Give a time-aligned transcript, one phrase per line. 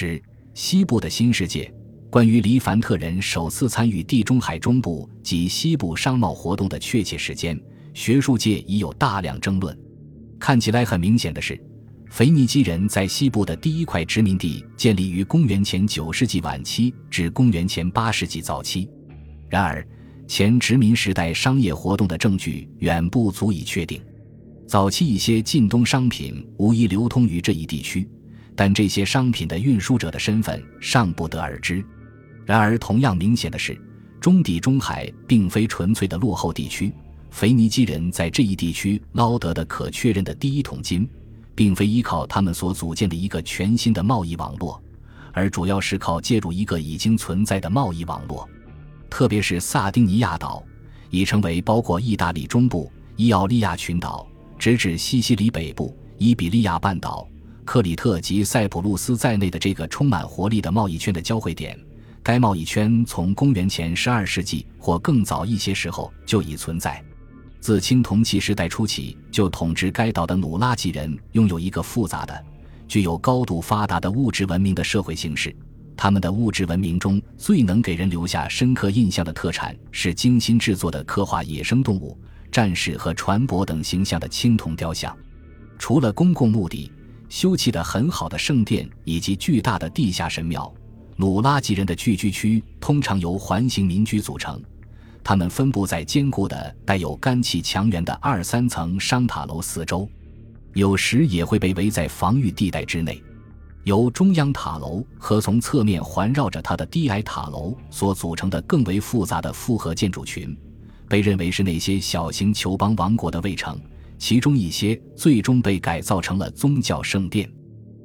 [0.00, 0.22] 十
[0.54, 1.70] 西部的新世界，
[2.08, 7.60] 关于黎凡特人首次参与地中海中部及西部商贸活动的确切时间，
[7.92, 9.78] 学术界已有大量争论。
[10.38, 11.62] 看起来很明显的是，
[12.08, 18.88] 腓尼基人在西部的第一块殖民地建立于公元前九世纪晚期至公元前八世纪早期。
[19.50, 19.86] 然而，
[20.26, 24.00] 前殖民时代商业活动的证据远不足以确定。
[24.66, 28.08] 早期一些近东商品无疑流通于这一地区。
[28.54, 31.84] 但这些商品的运输者的身份尚不得而知。
[32.44, 33.80] 然而，同样明显的是，
[34.20, 36.92] 中地中海并非纯粹的落后地区。
[37.30, 41.08] 腓尼基人在这一地区捞得的可确认的第一桶金，
[41.54, 44.82] 并非依靠他们所组建的一个全新的贸易网络，
[45.32, 48.48] 而主要是靠借助一个已经存在的贸易网络。
[49.08, 50.62] 特别是萨丁尼亚岛，
[51.10, 54.26] 已成为包括意大利中部、伊奥利亚群岛，
[54.58, 57.28] 直至西西里北部、伊比利亚半岛。
[57.70, 61.78] 克里特及塞浦路斯在内的这个充满活力的贸易圈的交汇点，
[62.20, 67.00] 该贸易圈从公元前十二世纪或更早一些时候就已存在。
[67.60, 72.44] 自青铜器时代初期就统治该岛的努拉吉人，拥有一个复杂的、
[72.88, 75.54] 具有高度发达的物质文明的社会形式。
[75.96, 82.18] 他们的物质文明中最能给人留下深刻印象的特产是精心制作的刻画野生动物、
[82.50, 85.16] 战士和船舶等形象的青铜雕像。
[85.78, 86.90] 除了公共墓地。
[87.30, 90.70] 修葺的很好的圣殿以及巨大的地下神庙，
[91.14, 94.60] 努拉吉人的聚居区通常由环形民居组成，
[95.22, 100.08] 他们分布在坚固的带有干气墙垣的二三层商塔楼四周，
[100.74, 103.22] 有时也会被围在防御地带之内。
[103.84, 110.54] 由中央塔楼和从侧面环绕着它的低矮塔楼所组成的更为复杂的复合建筑群，
[111.08, 113.80] 被认为是那些小型酋邦王国的卫城。
[114.20, 117.50] 其中一些最终被改造成了宗教圣殿。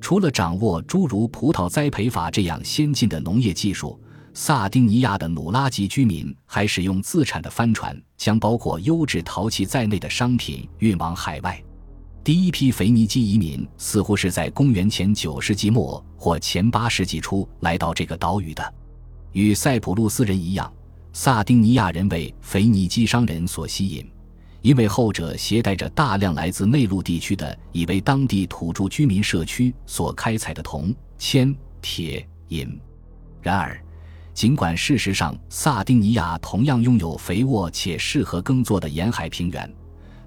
[0.00, 4.00] 除了掌握诸如葡萄栽培法这样先进的农业技术，
[4.32, 11.60] 萨丁尼亚的努拉吉居民还使用自产的帆船，将包括优质陶器在内的商品运往海外。
[12.22, 18.74] 第一批腓尼基移民似乎是在公元前九世纪末或前八世纪初来到这个岛屿的。
[19.32, 20.72] 与塞浦路斯人一样，
[21.12, 24.08] 萨丁尼亚人为腓尼基商人所吸引。
[24.62, 32.78] 因为后者携带着大量来自内陆地区的已为当地土著居民社区所开采的铜、铅、铁、银。
[33.40, 33.80] 然而，
[34.34, 39.72] 尽管事实上萨丁尼亚同样拥有肥沃且适合耕作的沿海平原，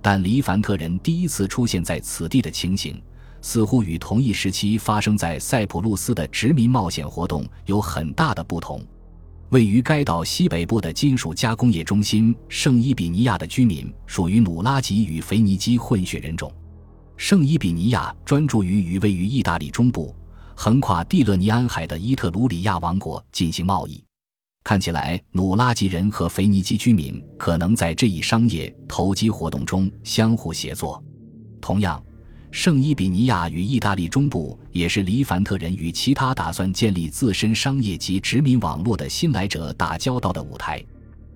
[0.00, 3.02] 但黎凡特人第一次出现在此地的情形，
[3.42, 8.80] 似乎与同一时期发生在塞浦路斯的殖民冒险活动有很大的不同。
[9.50, 16.52] 位于该岛西北部的金属加工业中心圣伊比尼亚的居民属于努拉吉与腓尼基混血人种。
[17.16, 20.14] 圣伊比尼亚专注于与位于意大利中部、
[20.54, 24.04] 横跨蒂勒尼安海的伊特鲁里亚王国进行贸易。
[24.62, 31.02] 看起来，努拉吉人和腓尼基居民可能在这一商业投机活动中相互协作。
[31.58, 32.02] 同样。
[32.50, 40.82] 圣伊比尼亚与意大利中部也是黎凡特人与其他打算建立自身商业及殖民网络的新来者打交道的舞台。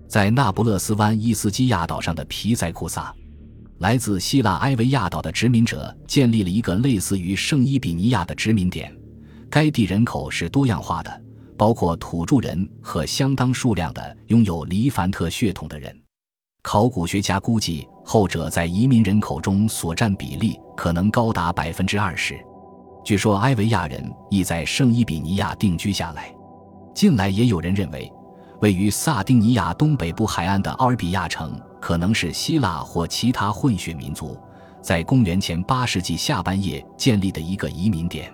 [0.07, 3.13] 在那不勒斯湾伊斯基亚岛上的皮塞库萨，
[3.79, 8.95] 来自希腊埃维亚岛的殖民者建立了一个类似于圣伊比尼亚的殖民点。
[9.49, 11.21] 该地人口是多样化的，
[11.55, 15.95] 包括土著人和相当数量的拥有黎凡特血统的人。
[16.63, 22.39] 考古学家估计，后者在移民人口中所占比例可能高达百分之二十。
[23.03, 26.33] 据说埃维亚人亦在圣伊比尼亚定居下来。
[26.93, 28.11] 近来也有人认为，
[28.61, 34.37] 位于萨丁尼亚东北部海岸的奥尔比亚城可能是希腊或其他混血民族
[34.81, 38.31] 在公元前八世纪下半叶建立的一个移民点。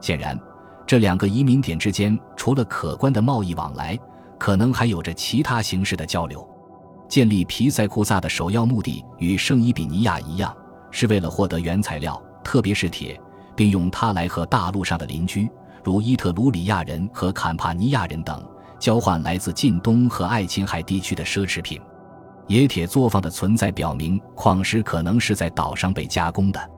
[0.00, 0.38] 显然，
[0.86, 3.98] 这两个移民点之间除了可观的贸易往来，
[4.38, 6.46] 可能还有着其他形式的交流。
[7.16, 10.54] 建立皮塞库萨的首要目的与圣伊比尼亚一样，
[10.90, 13.18] 是为了获得原材料，特别是铁，
[13.56, 15.48] 并用它来和大陆上的邻居，
[15.82, 18.46] 如伊特鲁里亚人和坎帕尼亚人等，
[18.78, 21.80] 交换来自近东和爱琴海地区的奢侈品。
[22.48, 26.70] 冶铁作坊的存在表明，矿石可能是在岛上被加工的。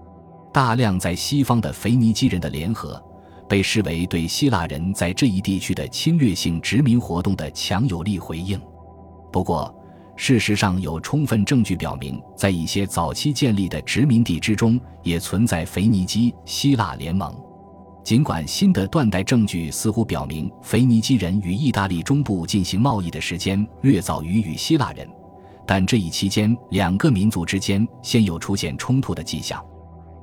[0.52, 3.02] 大量在西方的腓尼基人的联合，
[3.49, 8.56] 被视为对希腊人在这一地区的侵略性殖民活动的强有力回应。
[9.32, 9.75] 不过，
[10.20, 17.32] 事实上，有充分证据表明，在一些早期建立的殖民地之中，也存在腓尼基希腊联盟。
[18.03, 25.09] 尽管新的断代证据似乎表明，腓尼基人与意大利中部进行贸易的时间略早于与希腊人，
[25.65, 29.64] 但这一期间，两个民族之间先有出现冲突的迹象。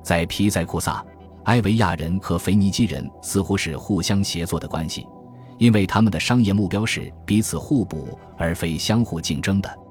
[0.02, 1.02] 在皮塞库萨，
[1.44, 5.06] 埃维亚人和腓尼基人似乎是互相协作的关系，
[5.56, 9.85] 因为他们的商业目标是彼此互补而非相互竞争的。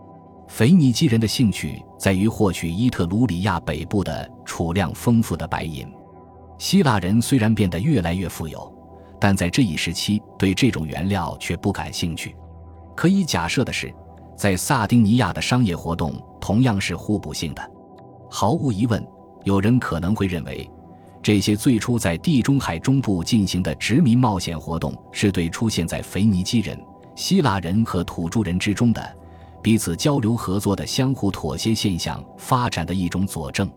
[0.47, 5.87] 腓尼基人的兴趣在于获取伊特鲁里亚北部的储量丰富的白银。
[6.57, 8.73] 希腊人虽然变得越来越富有，
[9.19, 12.35] 但在这一时期对这种原料却不感兴趣。
[12.95, 13.93] 可以假设的是，
[14.37, 17.71] 在萨丁尼亚的商业活动同样是互补性的。
[18.29, 19.05] 毫无疑问，
[19.43, 20.69] 有人可能会认为，
[21.21, 26.79] 这些最初在地中海中部进行的殖民冒险活动是对出现在腓尼基人、
[27.15, 29.17] 希腊人和土著人之中的
[29.65, 33.67] 彼此交流合作的相互妥协现象发展的一种佐证。